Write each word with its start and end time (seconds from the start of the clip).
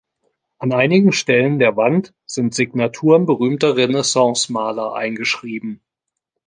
An 0.57 0.73
einigen 0.73 1.11
Stellen 1.11 1.59
der 1.59 1.77
Wand 1.77 2.11
sind 2.25 2.55
Signaturen 2.55 3.27
berühmter 3.27 3.77
Renaissance-Maler 3.77 4.93
eingeschrieben. 4.95 5.79